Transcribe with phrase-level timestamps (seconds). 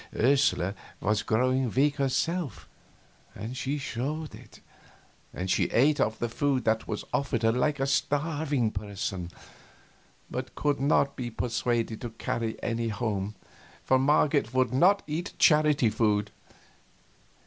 [0.17, 2.67] Ursula was growing weak herself,
[3.35, 4.59] and showed it;
[5.31, 9.29] and she ate of the food that was offered her like a starving person,
[10.27, 13.35] but could not be persuaded to carry any home,
[13.83, 16.31] for Marget would not eat charity food.